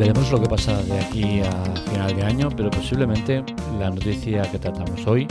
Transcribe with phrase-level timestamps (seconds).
[0.00, 3.44] Veremos lo que pasa de aquí a final de año, pero posiblemente
[3.78, 5.28] la noticia que tratamos hoy,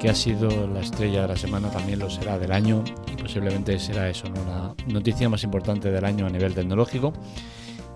[0.00, 2.82] que ha sido la estrella de la semana, también lo será del año
[3.12, 7.12] y posiblemente será eso, la noticia más importante del año a nivel tecnológico.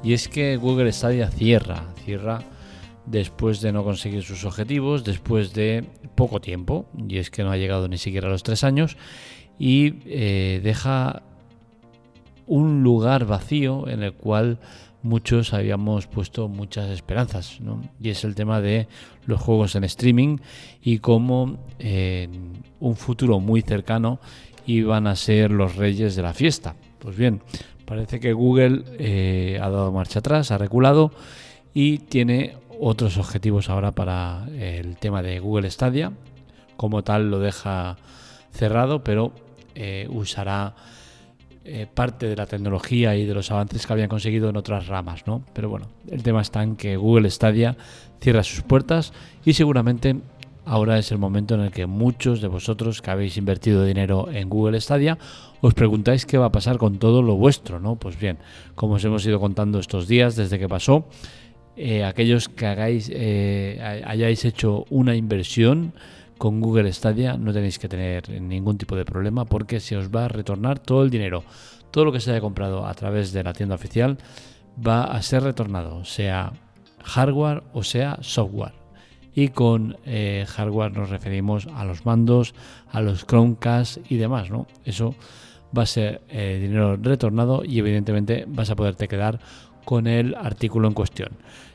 [0.03, 2.43] Y es que Google Stadia cierra, cierra
[3.07, 5.83] después de no conseguir sus objetivos, después de
[6.15, 8.99] poco tiempo, y es que no ha llegado ni siquiera a los tres años,
[9.59, 11.23] y eh, deja
[12.47, 14.59] un lugar vacío en el cual
[15.07, 17.59] muchos habíamos puesto muchas esperanzas,
[18.01, 18.89] y es el tema de
[19.25, 20.39] los juegos en streaming
[20.83, 24.19] y cómo en un futuro muy cercano
[24.67, 26.75] iban a ser los reyes de la fiesta.
[26.99, 27.41] Pues bien,
[27.85, 31.13] parece que Google eh, ha dado marcha atrás, ha reculado
[31.73, 36.13] y tiene otros objetivos ahora para el tema de Google Stadia.
[36.77, 37.97] Como tal lo deja
[38.51, 39.33] cerrado, pero
[39.75, 40.75] eh, usará
[41.69, 45.27] eh, parte de la tecnología y de los avances que habían conseguido en otras ramas,
[45.27, 45.43] ¿no?
[45.53, 47.77] Pero bueno, el tema está en que Google Stadia
[48.21, 49.13] cierra sus puertas
[49.45, 50.15] y seguramente
[50.65, 54.49] ahora es el momento en el que muchos de vosotros que habéis invertido dinero en
[54.49, 55.19] Google Stadia
[55.61, 57.97] os preguntáis qué va a pasar con todo lo vuestro, ¿no?
[57.97, 58.39] Pues bien,
[58.77, 61.09] como os hemos ido contando estos días desde que pasó,
[61.77, 65.95] eh, aquellos que hagáis, eh, hayáis hecho una inversión
[66.39, 70.27] con Google Stadia no tenéis que tener ningún tipo de problema porque se os va
[70.27, 71.45] a retornar todo el dinero.
[71.91, 74.19] Todo lo que se haya comprado a través de la tienda oficial
[74.87, 76.53] va a ser retornado, sea
[77.05, 78.75] hardware o sea software.
[79.35, 82.55] Y con eh, hardware nos referimos a los mandos,
[82.91, 84.67] a los Chromecast y demás, ¿no?
[84.85, 85.15] Eso
[85.77, 89.41] va a ser dinero retornado y evidentemente vas a poderte quedar
[89.87, 91.31] con el artículo en cuestión.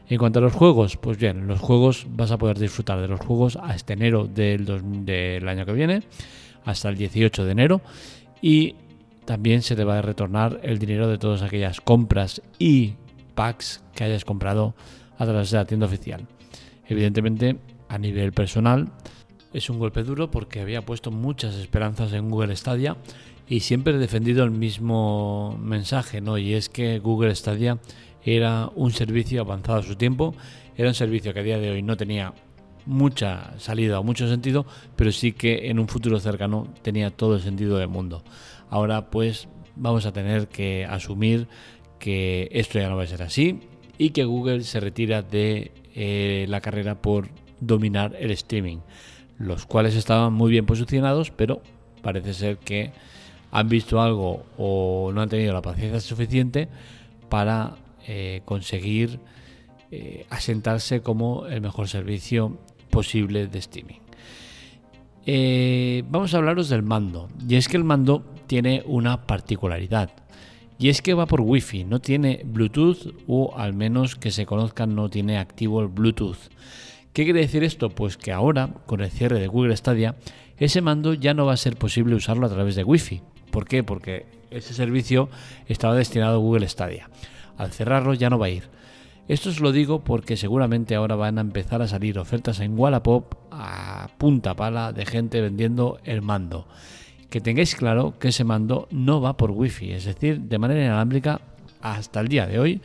[0.09, 3.21] En cuanto a los juegos, pues bien, los juegos vas a poder disfrutar de los
[3.21, 4.65] juegos hasta enero del,
[5.05, 6.03] del año que viene,
[6.65, 7.81] hasta el 18 de enero,
[8.41, 8.75] y
[9.23, 12.95] también se te va a retornar el dinero de todas aquellas compras y
[13.33, 14.75] packs que hayas comprado
[15.17, 16.27] a través de la tienda oficial.
[16.89, 17.55] Evidentemente,
[17.87, 18.89] a nivel personal,
[19.53, 22.97] es un golpe duro porque había puesto muchas esperanzas en Google Stadia
[23.47, 26.37] y siempre he defendido el mismo mensaje, ¿no?
[26.37, 27.79] Y es que Google Stadia
[28.23, 30.33] era un servicio avanzado a su tiempo,
[30.77, 32.33] era un servicio que a día de hoy no tenía
[32.85, 37.41] mucha salida o mucho sentido, pero sí que en un futuro cercano tenía todo el
[37.41, 38.23] sentido del mundo.
[38.69, 41.47] Ahora pues vamos a tener que asumir
[41.99, 43.59] que esto ya no va a ser así
[43.97, 47.27] y que Google se retira de eh, la carrera por
[47.59, 48.79] dominar el streaming,
[49.41, 51.61] los cuales estaban muy bien posicionados, pero
[52.01, 52.91] parece ser que
[53.51, 56.69] han visto algo o no han tenido la paciencia suficiente
[57.29, 57.75] para
[58.07, 59.19] eh, conseguir
[59.91, 62.57] eh, asentarse como el mejor servicio
[62.89, 63.99] posible de streaming.
[65.25, 67.29] Eh, vamos a hablaros del mando.
[67.47, 70.11] Y es que el mando tiene una particularidad.
[70.79, 74.87] Y es que va por Wi-Fi, no tiene Bluetooth o al menos que se conozca
[74.87, 76.39] no tiene activo el Bluetooth.
[77.13, 77.89] ¿Qué quiere decir esto?
[77.89, 80.15] Pues que ahora, con el cierre de Google Stadia,
[80.57, 83.21] ese mando ya no va a ser posible usarlo a través de Wi-Fi.
[83.51, 83.83] ¿Por qué?
[83.83, 85.29] Porque ese servicio
[85.67, 87.09] estaba destinado a Google Stadia.
[87.57, 88.63] Al cerrarlo ya no va a ir.
[89.27, 93.33] Esto os lo digo porque seguramente ahora van a empezar a salir ofertas en Wallapop
[93.51, 96.67] a punta pala de gente vendiendo el mando.
[97.29, 101.41] Que tengáis claro que ese mando no va por wifi, es decir, de manera inalámbrica
[101.81, 102.81] hasta el día de hoy.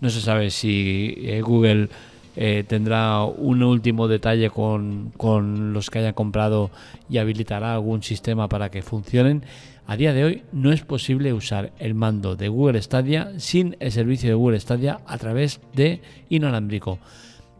[0.00, 1.88] No se sabe si eh, Google
[2.36, 6.70] eh, tendrá un último detalle con, con los que hayan comprado
[7.08, 9.44] y habilitará algún sistema para que funcionen.
[9.86, 13.90] A día de hoy no es posible usar el mando de Google Stadia sin el
[13.90, 16.98] servicio de Google Stadia a través de inalámbrico.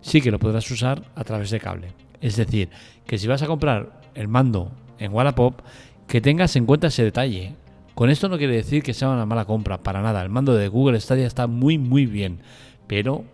[0.01, 1.89] Sí que lo podrás usar a través de cable.
[2.21, 2.69] Es decir,
[3.07, 5.61] que si vas a comprar el mando en Wallapop,
[6.07, 7.55] que tengas en cuenta ese detalle.
[7.95, 10.23] Con esto no quiere decir que sea una mala compra, para nada.
[10.23, 12.41] El mando de Google Stadia está muy muy bien,
[12.87, 13.25] pero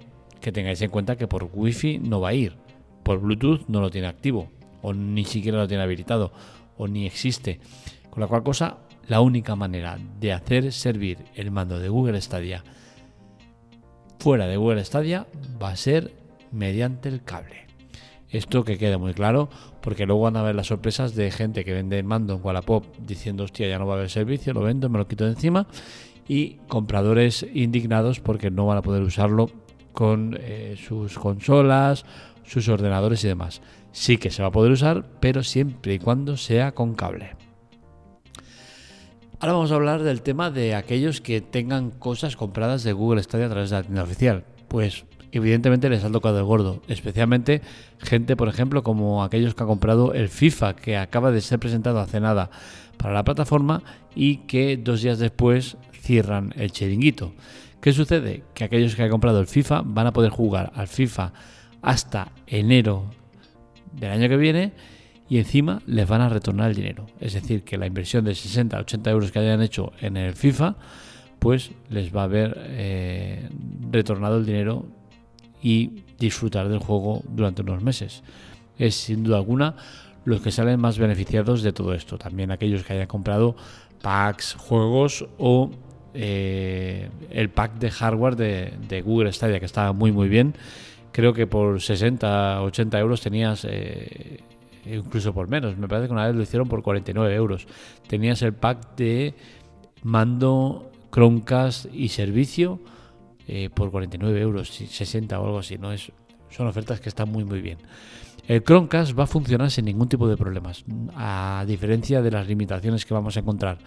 [0.46, 2.54] que tengáis en cuenta que por Wi-Fi no va a ir.
[3.02, 4.48] Por Bluetooth no lo tiene activo,
[4.80, 6.30] o ni siquiera lo tiene habilitado,
[6.78, 7.58] o ni existe.
[8.10, 8.78] Con la cual cosa,
[9.08, 12.62] la única manera de hacer servir el mando de Google Stadia
[14.20, 15.26] fuera de Google Stadia
[15.60, 16.14] va a ser
[16.52, 17.66] mediante el cable.
[18.30, 19.48] Esto que quede muy claro,
[19.80, 23.42] porque luego van a ver las sorpresas de gente que vende mando en Wallapop diciendo,
[23.42, 25.66] hostia, ya no va a haber servicio, lo vendo, me lo quito de encima,
[26.28, 29.50] y compradores indignados porque no van a poder usarlo
[29.96, 32.04] con eh, sus consolas,
[32.44, 33.62] sus ordenadores y demás.
[33.92, 37.30] Sí que se va a poder usar, pero siempre y cuando sea con cable.
[39.40, 43.46] Ahora vamos a hablar del tema de aquellos que tengan cosas compradas de Google Stadia
[43.46, 44.44] a través de la tienda oficial.
[44.68, 47.62] Pues evidentemente les ha tocado el gordo, especialmente
[47.98, 52.00] gente, por ejemplo, como aquellos que han comprado el FIFA, que acaba de ser presentado
[52.00, 52.50] hace nada
[52.98, 53.82] para la plataforma
[54.14, 57.32] y que dos días después cierran el chiringuito.
[57.80, 58.44] ¿Qué sucede?
[58.54, 61.32] Que aquellos que han comprado el FIFA van a poder jugar al FIFA
[61.82, 63.04] hasta enero
[63.92, 64.72] del año que viene
[65.28, 67.06] y encima les van a retornar el dinero.
[67.20, 70.76] Es decir, que la inversión de 60 80 euros que hayan hecho en el FIFA,
[71.38, 73.48] pues les va a haber eh,
[73.90, 74.86] retornado el dinero
[75.62, 78.22] y disfrutar del juego durante unos meses.
[78.78, 79.76] Es sin duda alguna
[80.24, 82.18] los que salen más beneficiados de todo esto.
[82.18, 83.56] También aquellos que hayan comprado
[84.02, 85.70] packs, juegos o
[86.18, 90.54] eh, el pack de hardware de, Google Stadia, que estaba muy muy bien.
[91.12, 94.40] Creo que por 60, 80 euros tenías, eh,
[94.86, 97.66] incluso por menos, me parece que una vez lo hicieron por 49 euros.
[98.06, 99.34] Tenías el pack de
[100.02, 102.80] mando, Chromecast y servicio
[103.46, 105.78] eh, por 49 euros, 60 o algo así.
[105.78, 105.92] ¿no?
[105.92, 106.12] Es,
[106.50, 107.78] son ofertas que están muy muy bien.
[108.48, 110.84] El Chromecast va a funcionar sin ningún tipo de problemas,
[111.16, 113.78] a diferencia de las limitaciones que vamos a encontrar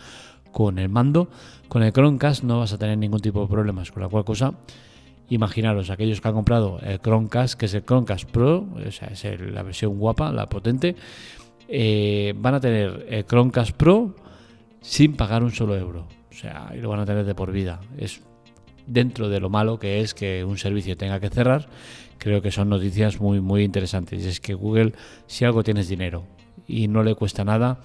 [0.51, 1.29] con el mando.
[1.67, 4.53] Con el Chromecast no vas a tener ningún tipo de problemas, con la cual cosa,
[5.29, 9.23] imaginaros, aquellos que han comprado el Chromecast, que es el Chromecast Pro, o sea, es
[9.39, 10.95] la versión guapa, la potente,
[11.67, 14.15] eh, van a tener el Chromecast Pro
[14.81, 16.07] sin pagar un solo euro.
[16.31, 17.79] O sea, y lo van a tener de por vida.
[17.97, 18.21] Es
[18.87, 21.67] dentro de lo malo que es que un servicio tenga que cerrar,
[22.17, 24.25] creo que son noticias muy, muy interesantes.
[24.25, 24.93] Y es que Google,
[25.27, 26.23] si algo tienes dinero
[26.67, 27.79] y no le cuesta nada,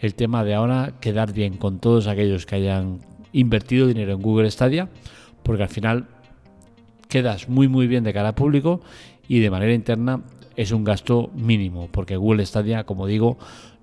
[0.00, 3.00] el tema de ahora quedar bien con todos aquellos que hayan
[3.32, 4.88] invertido dinero en Google Stadia,
[5.42, 6.08] porque al final
[7.08, 8.80] quedas muy muy bien de cara al público
[9.28, 10.22] y de manera interna
[10.56, 13.38] es un gasto mínimo, porque Google Stadia, como digo,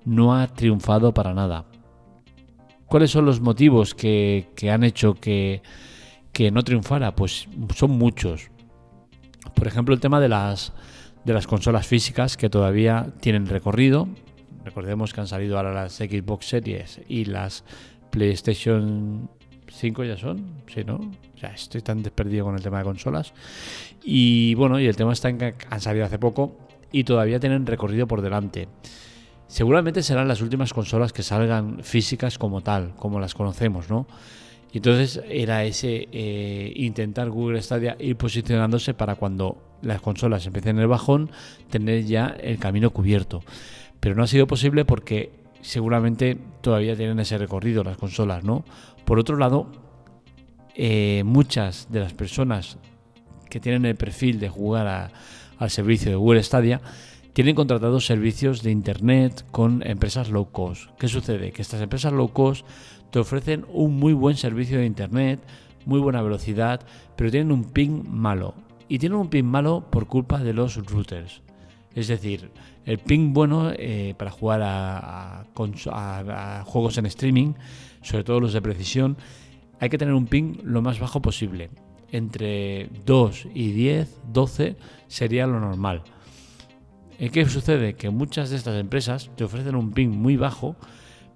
[0.06, 1.66] no ha triunfado para nada.
[2.88, 5.62] ¿Cuáles son los motivos que, han hecho que,
[6.52, 7.16] no triunfara?
[7.16, 8.50] Pues son muchos.
[9.54, 10.72] Por ejemplo, el tema de las
[11.48, 14.08] consolas físicas que todavía tienen recorrido,
[14.68, 17.64] Recordemos que han salido ahora las Xbox Series y las
[18.10, 19.30] PlayStation
[19.72, 20.96] 5 ya son, sí, ¿no?
[20.96, 23.34] O estoy tan desperdido con el tema de consolas.
[24.04, 26.58] Y bueno, y el tema está en que han salido hace poco
[26.92, 28.68] y todavía tienen recorrido por delante.
[29.48, 34.06] Seguramente serán las últimas consolas que salgan físicas como tal, como las conocemos, ¿no?
[34.74, 40.80] Y entonces era ese eh, intentar Google Stadia ir posicionándose para cuando las consolas empiecen
[40.80, 41.32] el bajón,
[41.70, 43.44] tener ya el camino cubierto.
[44.00, 48.64] Pero no ha sido posible porque seguramente todavía tienen ese recorrido las consolas, ¿no?
[49.06, 49.68] Por otro lado,
[50.76, 52.78] eh, muchas de las personas
[53.50, 55.12] que tienen el perfil de jugar
[55.58, 56.82] al servicio de Google Stadia
[57.34, 60.90] tienen contratados servicios de Internet con empresas low cost.
[60.98, 61.52] ¿Qué sucede?
[61.52, 62.66] Que estas empresas low cost
[63.12, 65.40] te ofrecen un muy buen servicio de Internet,
[65.86, 66.82] muy buena velocidad,
[67.16, 68.56] pero tienen un ping malo.
[68.90, 71.42] Y tienen un ping malo por culpa de los routers.
[71.94, 72.50] Es decir,
[72.88, 75.44] el ping bueno eh, para jugar a,
[76.66, 77.54] juegos en streaming,
[78.02, 79.18] sobre todo los de precisión,
[79.80, 81.70] hay que tener un ping lo más bajo posible.
[82.12, 86.04] Entre 2 y 10, 12 sería lo normal.
[87.20, 87.96] ¿Qué sucede?
[87.96, 90.78] Que muchas de estas empresas te ofrecen un ping muy bajo,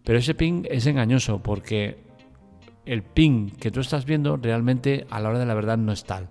[0.06, 1.98] pero ese ping es engañoso porque
[2.86, 6.06] el ping que tú estás viendo realmente a la hora de la verdad no es
[6.06, 6.30] tal.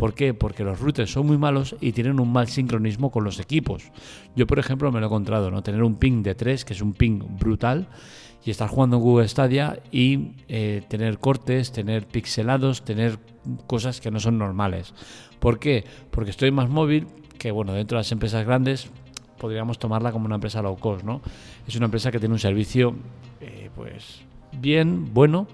[0.00, 0.32] ¿Por qué?
[0.32, 3.92] Porque los routers son muy malos y tienen un mal sincronismo con los equipos.
[4.34, 5.62] Yo, por ejemplo, me lo he encontrado, ¿no?
[5.62, 7.86] Tener un ping de 3, que es un ping brutal,
[8.42, 13.18] y estar jugando en Google Stadia y eh, tener cortes, tener pixelados, tener
[13.66, 14.94] cosas que no son normales.
[15.38, 15.84] ¿Por qué?
[16.10, 18.88] Porque estoy más móvil, que bueno, dentro de las empresas grandes
[19.36, 21.20] podríamos tomarla como una empresa low cost, ¿no?
[21.68, 22.94] Es una empresa que tiene un servicio,
[23.42, 24.22] eh, pues,
[24.58, 25.46] bien, bueno,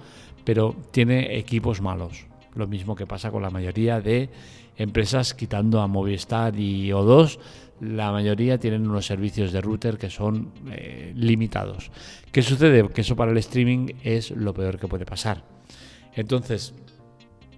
[0.44, 2.26] pero tiene equipos malos.
[2.56, 4.30] Lo mismo que pasa con la mayoría de
[4.76, 7.38] empresas, quitando a Movistar y O2,
[7.80, 11.90] la mayoría tienen unos servicios de router que son eh, limitados.
[12.32, 12.88] ¿Qué sucede?
[12.88, 15.44] Que eso para el streaming es lo peor que puede pasar.
[16.14, 16.74] Entonces,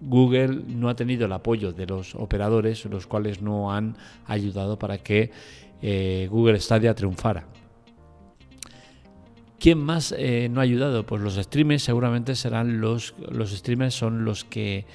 [0.00, 4.98] Google no ha tenido el apoyo de los operadores, los cuales no han ayudado para
[4.98, 5.30] que
[5.80, 7.46] eh, Google Stadia triunfara.
[9.58, 11.04] ¿Quién más eh, no ha ayudado?
[11.04, 14.86] Pues los streamers seguramente serán los, los streamers son los que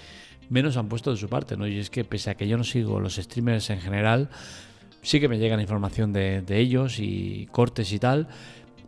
[0.50, 1.68] menos han puesto de su parte, ¿no?
[1.68, 4.30] Y es que pese a que yo no sigo los streamers en general,
[5.02, 8.28] sí que me llegan información de, ellos y cortes y tal,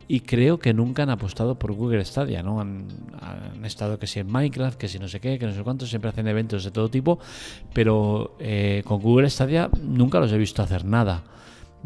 [0.08, 2.62] y creo que nunca han apostado por Google Stadia, ¿no?
[2.62, 2.88] Han,
[3.64, 6.10] estado que si en Minecraft, que si no sé qué, que no sé cuánto, siempre
[6.10, 7.20] hacen eventos de todo tipo,
[7.74, 11.24] pero eh, con Google Stadia nunca los he visto hacer nada.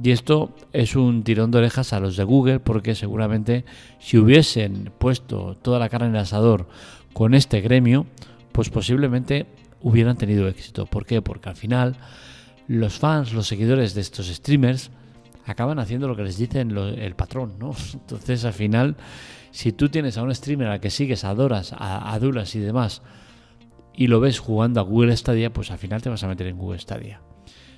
[0.02, 3.66] Y esto es un tirón de orejas a los de Google porque seguramente
[4.00, 6.68] si hubiesen puesto toda la carne en el asador
[7.14, 8.06] con este gremio,
[8.52, 9.46] pues posiblemente
[9.82, 10.86] hubieran tenido éxito.
[10.86, 11.22] ¿Por qué?
[11.22, 11.98] Porque al final
[12.68, 14.92] los fans, los seguidores de estos streamers
[15.46, 17.76] acaban haciendo lo que les dice el patrón, ¿no?
[17.94, 18.96] Entonces al final,
[19.52, 23.02] si tú tienes a un streamer al que sigues, adoras, adulas y demás,
[23.94, 26.58] y lo ves jugando a Google Stadia, pues al final te vas a meter en
[26.58, 27.22] Google Stadia.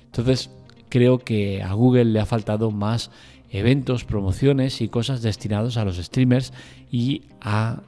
[0.04, 0.50] Entonces,
[0.92, 3.10] creo que a Google le ha faltado más
[3.48, 6.52] eventos, promociones y cosas destinados a los streamers
[6.90, 7.80] y a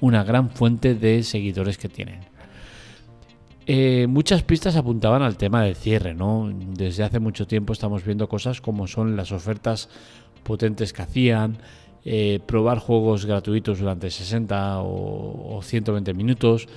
[0.00, 2.20] una gran fuente de seguidores que tienen.
[3.66, 6.52] Eh, muchas pistas apuntaban al tema del cierre, ¿no?
[6.54, 9.88] Desde hace mucho tiempo estamos viendo cosas como son las ofertas
[10.44, 11.58] potentes que hacían,
[12.04, 16.68] eh, probar juegos gratuitos durante 60 o, 120 minutos,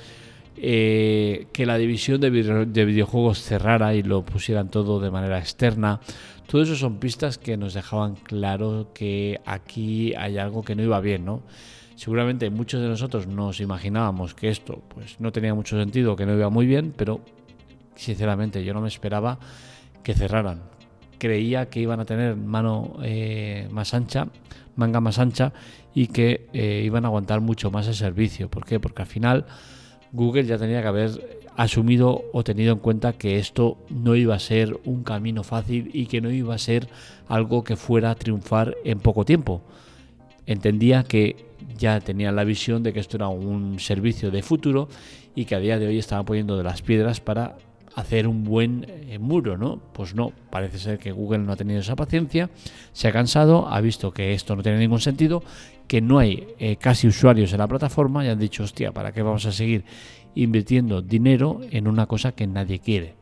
[0.57, 6.00] eh, que la división de, de, videojuegos cerrara y lo pusieran todo de manera externa.
[6.47, 11.00] Todo eso son pistas que nos dejaban claro que aquí hay algo que no iba
[11.01, 11.43] bien, ¿no?
[11.95, 16.33] Seguramente muchos de nosotros nos imaginábamos que esto pues no tenía mucho sentido, que no
[16.33, 17.21] iba muy bien, pero
[17.95, 19.39] sinceramente yo no me esperaba
[20.03, 20.63] que cerraran.
[21.17, 24.27] Creía que iban a tener mano eh, más ancha,
[24.75, 25.53] manga más ancha
[25.93, 28.50] y que eh, iban a aguantar mucho más el servicio.
[28.50, 28.79] ¿Por qué?
[28.79, 29.45] Porque al final
[30.15, 34.39] Google ya tenía que haber asumido o tenido en cuenta que esto no iba a
[34.39, 36.88] ser un camino fácil y que no iba a ser
[37.27, 39.62] algo que fuera a triunfar en poco tiempo.
[40.45, 41.36] Entendía que
[41.77, 44.88] ya tenían la visión de que esto era un servicio de futuro
[45.34, 47.57] y que a día de hoy estaban poniendo de las piedras para
[47.95, 49.79] hacer un buen eh, muro, ¿no?
[49.93, 52.50] Pues no, parece ser que Google no ha tenido esa paciencia,
[52.91, 55.43] se ha cansado, ha visto que esto no tiene ningún sentido,
[55.88, 59.22] que no hay eh, casi usuarios en la plataforma y han dicho, hostia, ¿para qué
[59.22, 59.84] vamos a seguir
[60.36, 63.15] invirtiendo dinero en una cosa que nadie quiere?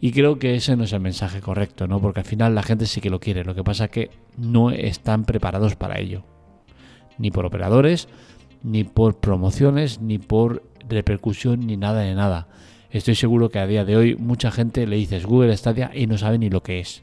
[0.00, 2.00] Y creo que ese no es el mensaje correcto, ¿no?
[2.00, 4.70] Porque al final la gente sí que lo quiere, lo que pasa es que no
[4.70, 6.24] están preparados para ello
[7.20, 8.08] ni por operadores,
[8.62, 12.48] ni por promociones, ni por repercusión, ni nada de nada.
[12.90, 16.18] Estoy seguro que a día de hoy mucha gente le dices Google Stadia y no
[16.18, 17.02] sabe ni lo que es.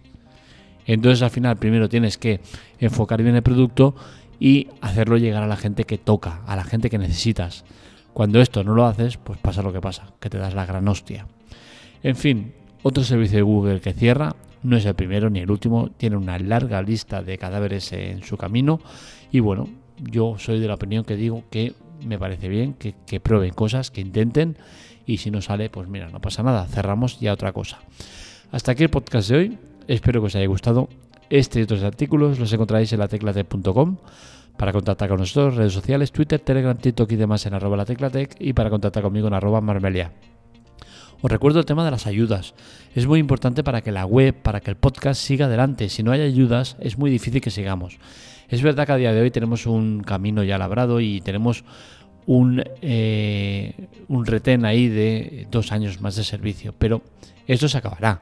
[0.88, 2.42] Entonces al final primero tienes que
[2.80, 3.96] enfocar bien el producto
[4.40, 7.66] y hacerlo llegar a la gente que toca, a la gente que necesitas.
[8.14, 10.88] Cuando esto no lo haces, pues pasa lo que pasa, que te das la gran
[10.88, 11.28] hostia.
[12.04, 12.54] En fin,
[12.84, 16.40] otro servicio de Google que cierra, no es el primero ni el último, tiene una
[16.40, 18.80] larga lista de cadáveres en su camino
[19.32, 19.68] y bueno,
[19.98, 21.74] yo soy de la opinión que digo que
[22.06, 24.58] me parece bien que, prueben cosas, que intenten
[25.06, 27.80] y si no sale, pues mira, no pasa nada, cerramos ya otra cosa.
[28.52, 30.90] Hasta aquí el podcast de hoy, espero que os haya gustado.
[31.30, 33.98] Este y otros artículos los encontraréis en lateclatec.com
[34.58, 38.54] para contactar con nosotros, redes sociales, Twitter, Telegram, TikTok y demás en arroba lateclatec y
[38.54, 40.12] para contactar conmigo en arroba marmelia.
[41.22, 42.54] Os recuerdo el tema de las ayudas.
[42.94, 45.90] Es muy importante para que la web, para que el podcast siga adelante.
[45.90, 47.98] Si no hay ayudas, es muy difícil que sigamos.
[48.50, 51.64] Es verdad que a día de hoy tenemos un camino ya labrado y tenemos
[52.28, 57.02] un, eh, un retén ahí de dos años más de servicio, pero
[57.48, 58.22] esto se acabará.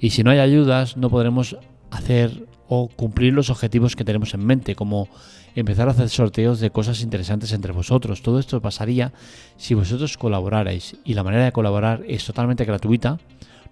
[0.00, 1.56] Y si no hay ayudas, no podremos
[1.92, 5.08] hacer o cumplir los objetivos que tenemos en mente, como
[5.54, 8.22] empezar a hacer sorteos de cosas interesantes entre vosotros.
[8.22, 9.12] Todo esto pasaría
[9.58, 13.18] si vosotros colaborarais y la manera de colaborar es totalmente gratuita,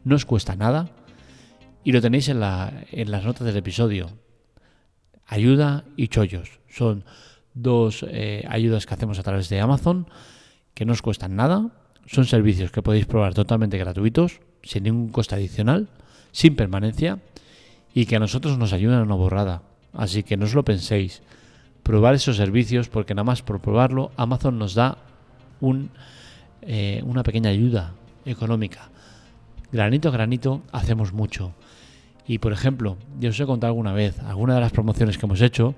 [0.05, 0.91] no os cuesta nada
[1.83, 4.11] y lo tenéis en, la, en las notas del episodio.
[5.27, 6.61] Ayuda y chollos.
[6.69, 7.05] Son
[7.55, 10.09] dos eh, ayudas que hacemos a través de Amazon
[10.75, 11.71] que no os cuestan nada.
[12.07, 15.89] Son servicios que podéis probar totalmente gratuitos, sin ningún coste adicional,
[16.33, 17.19] sin permanencia
[17.95, 19.63] y que a nosotros nos ayudan a una borrada.
[19.93, 21.23] Así que no os lo penséis.
[21.83, 24.99] Probar esos servicios porque nada más por probarlo Amazon nos da
[25.61, 25.91] un,
[26.63, 27.95] eh, una pequeña ayuda
[28.25, 28.91] económica.
[29.73, 31.55] Granito a granito hacemos mucho.
[32.27, 35.41] Y por ejemplo, yo os he contado alguna vez, alguna de las promociones que hemos
[35.41, 35.75] hecho,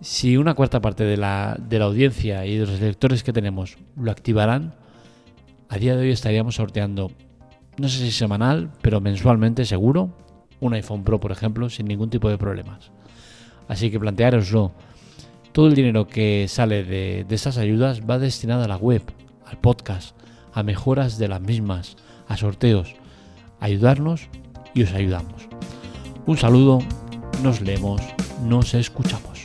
[0.00, 3.78] si una cuarta parte de la, de la audiencia y de los lectores que tenemos
[3.96, 4.74] lo activarán,
[5.68, 7.10] a día de hoy estaríamos sorteando,
[7.78, 10.10] no sé si semanal, pero mensualmente seguro,
[10.60, 12.90] un iPhone Pro, por ejemplo, sin ningún tipo de problemas.
[13.68, 14.72] Así que planteároslo.
[15.52, 19.02] Todo el dinero que sale de, de estas ayudas va destinado a la web,
[19.46, 20.14] al podcast,
[20.52, 21.96] a mejoras de las mismas,
[22.28, 22.94] a sorteos,
[23.60, 24.28] ayudarnos
[24.74, 25.48] y os ayudamos.
[26.26, 26.80] Un saludo,
[27.42, 28.02] nos leemos,
[28.42, 29.35] nos escuchamos.